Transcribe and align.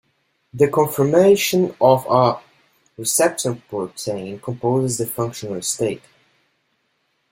The 0.51 0.67
conformation 0.67 1.75
of 1.79 2.07
a 2.09 2.41
receptor 2.97 3.53
protein 3.69 4.39
composes 4.39 4.97
the 4.97 5.05
functional 5.05 5.61
state. 5.61 6.01